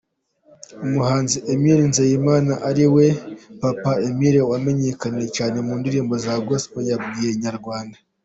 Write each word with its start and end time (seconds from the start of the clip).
Umuhanzi 0.85 1.37
Emile 1.53 1.83
Nzeyimana 1.89 2.53
ariwe 2.69 3.05
Papa 3.61 3.91
Emile 4.09 4.41
wamenyekanye 4.51 5.25
cyane 5.35 5.57
mu 5.65 5.73
ndirimbo 5.79 6.13
za 6.23 6.33
Gospel, 6.47 6.83
yabwiye 6.91 7.29
Inyarwanda. 7.33 7.97